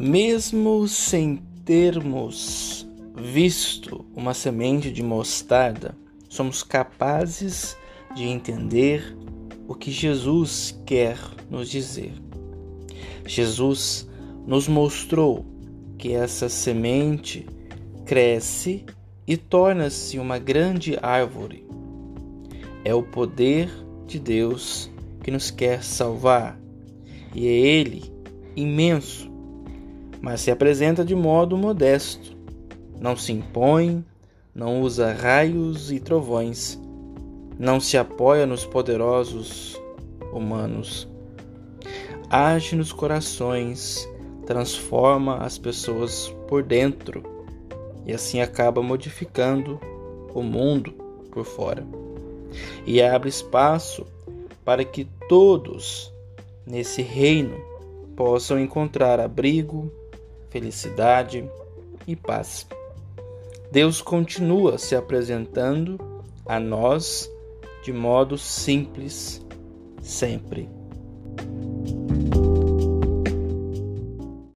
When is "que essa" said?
15.98-16.48